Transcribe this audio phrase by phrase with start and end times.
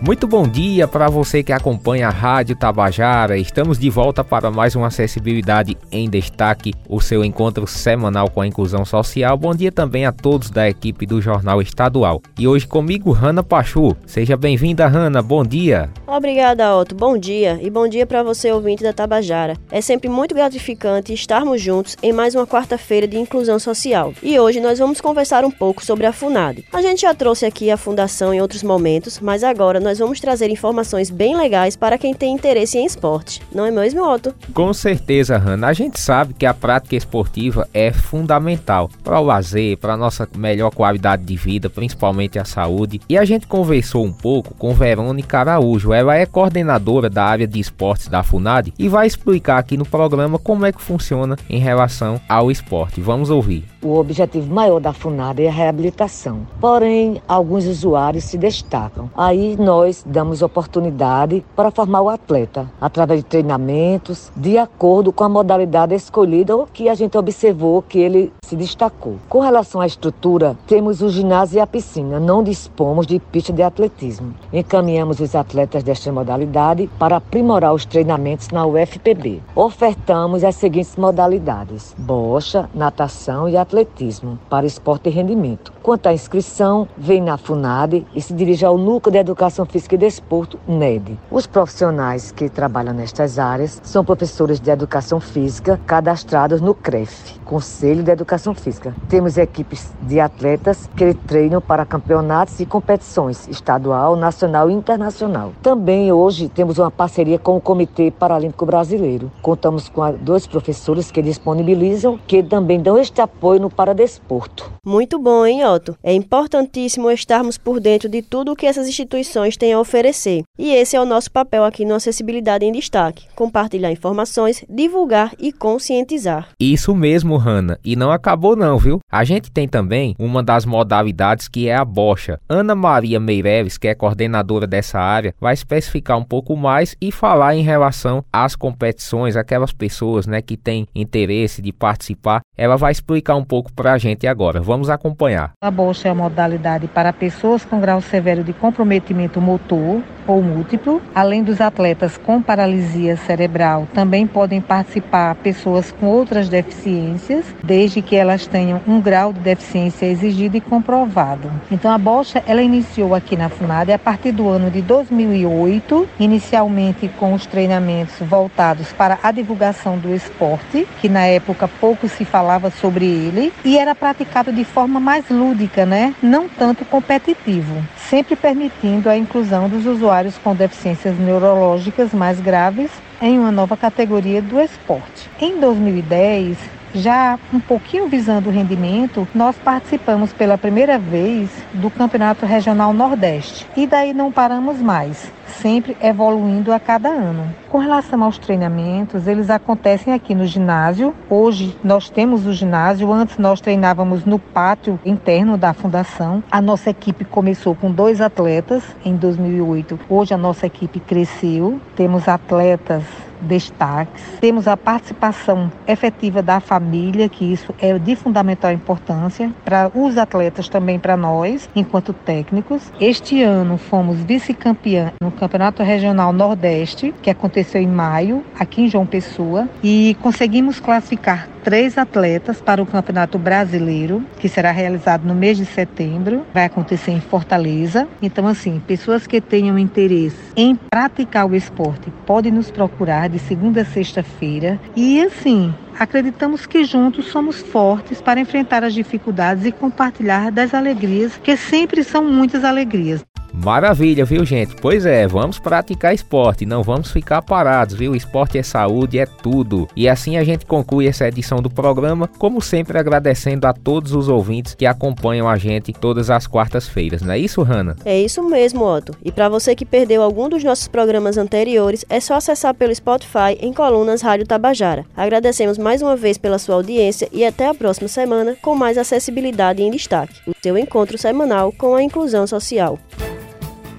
[0.00, 3.36] Muito bom dia para você que acompanha a Rádio Tabajara.
[3.36, 8.46] Estamos de volta para mais uma Acessibilidade em Destaque, o seu encontro semanal com a
[8.46, 9.36] inclusão social.
[9.36, 12.22] Bom dia também a todos da equipe do Jornal Estadual.
[12.38, 13.96] E hoje comigo, Rana Pachu.
[14.06, 15.20] Seja bem-vinda, Rana.
[15.20, 15.90] Bom dia.
[16.06, 16.94] Obrigada, Otto.
[16.94, 19.56] Bom dia e bom dia para você, ouvinte da Tabajara.
[19.68, 24.14] É sempre muito gratificante estarmos juntos em mais uma quarta-feira de inclusão social.
[24.22, 26.64] E hoje nós vamos conversar um pouco sobre a FUNAD.
[26.72, 30.50] A gente já trouxe aqui a fundação em outros momentos, mas agora nós vamos trazer
[30.50, 33.40] informações bem legais para quem tem interesse em esporte.
[33.54, 34.34] Não é mesmo, Otto?
[34.52, 35.68] Com certeza, Hanna.
[35.68, 40.28] A gente sabe que a prática esportiva é fundamental para o lazer, para a nossa
[40.36, 43.00] melhor qualidade de vida, principalmente a saúde.
[43.08, 45.92] E a gente conversou um pouco com Verônica Araújo.
[45.92, 50.38] Ela é coordenadora da área de esportes da FUNAD e vai explicar aqui no programa
[50.38, 53.00] como é que funciona em relação ao esporte.
[53.00, 53.64] Vamos ouvir.
[53.80, 56.46] O objetivo maior da FUNAD é a reabilitação.
[56.60, 59.08] Porém, alguns usuários se destacam.
[59.16, 65.28] Aí nós damos oportunidade para formar o atleta através de treinamentos de acordo com a
[65.28, 69.16] modalidade escolhida ou que a gente observou que ele se destacou.
[69.28, 72.18] Com relação à estrutura, temos o ginásio e a piscina.
[72.18, 74.34] Não dispomos de pista de atletismo.
[74.52, 79.42] Encaminhamos os atletas desta modalidade para aprimorar os treinamentos na UFPB.
[79.54, 85.72] Ofertamos as seguintes modalidades: bocha, natação e atletismo para esporte e rendimento.
[85.82, 89.98] Quanto à inscrição, vem na FUNAD e se dirige ao Núcleo de Educação Física e
[89.98, 91.18] Desporto, NED.
[91.30, 98.02] Os profissionais que trabalham nestas áreas são professores de Educação Física cadastrados no CREF, Conselho
[98.02, 98.94] de Educação Física.
[99.08, 105.52] Temos equipes de atletas que treinam para campeonatos e competições estadual, nacional e internacional.
[105.62, 109.30] Também hoje temos uma parceria com o Comitê Paralímpico Brasileiro.
[109.42, 114.72] Contamos com dois professores que disponibilizam, que também dão este apoio no Paradesporto.
[114.84, 115.96] Muito bom, hein, Otto?
[116.02, 120.42] É importantíssimo estarmos por dentro de tudo o que essas instituições têm a oferecer.
[120.58, 125.52] E esse é o nosso papel aqui no Acessibilidade em Destaque: compartilhar informações, divulgar e
[125.52, 126.48] conscientizar.
[126.58, 127.78] Isso mesmo, Hanna.
[127.84, 129.00] E não acabou, não, viu?
[129.10, 132.40] A gente tem também uma das modalidades que é a bocha.
[132.48, 137.56] Ana Maria Meireles, que é coordenadora dessa área, vai especificar um pouco mais e falar
[137.56, 142.40] em relação às competições, aquelas pessoas né, que têm interesse de participar.
[142.58, 144.60] Ela vai explicar um pouco para a gente agora.
[144.60, 145.52] Vamos acompanhar.
[145.62, 151.00] A bolsa é uma modalidade para pessoas com grau severo de comprometimento motor ou múltiplo.
[151.14, 158.16] Além dos atletas com paralisia cerebral, também podem participar pessoas com outras deficiências, desde que
[158.16, 161.50] elas tenham um grau de deficiência exigido e comprovado.
[161.70, 167.08] Então a bolsa ela iniciou aqui na FUNAD a partir do ano de 2008, inicialmente
[167.18, 172.70] com os treinamentos voltados para a divulgação do esporte, que na época pouco se falava
[172.70, 176.14] sobre ele, e era praticado de forma mais lúdica, né?
[176.22, 183.38] Não tanto competitivo, sempre permitindo a inclusão dos usuários com deficiências neurológicas mais graves em
[183.38, 185.28] uma nova categoria do esporte.
[185.38, 186.56] Em 2010,
[186.94, 193.66] já um pouquinho visando o rendimento, nós participamos pela primeira vez do Campeonato Regional Nordeste
[193.76, 197.52] e daí não paramos mais, sempre evoluindo a cada ano.
[197.68, 201.14] Com relação aos treinamentos, eles acontecem aqui no ginásio.
[201.28, 206.42] Hoje nós temos o ginásio, antes nós treinávamos no pátio interno da fundação.
[206.50, 210.00] A nossa equipe começou com dois atletas em 2008.
[210.08, 213.02] Hoje a nossa equipe cresceu, temos atletas
[213.40, 214.22] destaques.
[214.40, 220.68] Temos a participação efetiva da família, que isso é de fundamental importância para os atletas
[220.68, 222.92] também para nós, enquanto técnicos.
[223.00, 229.06] Este ano fomos vice-campeã no Campeonato Regional Nordeste, que aconteceu em maio, aqui em João
[229.06, 235.56] Pessoa, e conseguimos classificar três atletas para o Campeonato Brasileiro, que será realizado no mês
[235.56, 238.08] de setembro, vai acontecer em Fortaleza.
[238.22, 243.82] Então, assim, pessoas que tenham interesse em praticar o esporte podem nos procurar de segunda
[243.82, 244.80] a sexta-feira.
[244.96, 251.38] E, assim, acreditamos que juntos somos fortes para enfrentar as dificuldades e compartilhar das alegrias,
[251.42, 253.24] que sempre são muitas alegrias.
[253.64, 254.76] Maravilha, viu, gente?
[254.76, 258.14] Pois é, vamos praticar esporte, não vamos ficar parados, viu?
[258.14, 259.88] Esporte é saúde, é tudo.
[259.96, 264.28] E assim a gente conclui essa edição do programa, como sempre agradecendo a todos os
[264.28, 267.96] ouvintes que acompanham a gente todas as quartas-feiras, não é isso, Hanna?
[268.04, 269.16] É isso mesmo, Otto.
[269.24, 273.58] E para você que perdeu algum dos nossos programas anteriores, é só acessar pelo Spotify
[273.60, 275.04] em colunas Rádio Tabajara.
[275.16, 279.82] Agradecemos mais uma vez pela sua audiência e até a próxima semana com mais acessibilidade
[279.82, 280.34] em destaque.
[280.46, 282.98] O seu encontro semanal com a inclusão social.